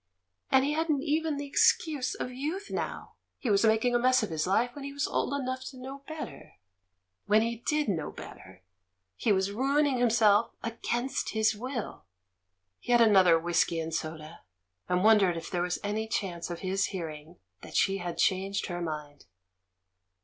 [0.49, 4.31] And he hadn't even the excuse of youth now; he was making a mess of
[4.31, 6.53] his life when he was old enough to know better,
[7.27, 8.63] when he did know better—
[9.15, 12.05] he was ruining himself against his will!
[12.79, 14.39] He had another whisky and soda,
[14.89, 18.81] and wondered if there was any chance of his hearing that she had changed her
[18.81, 19.25] mind.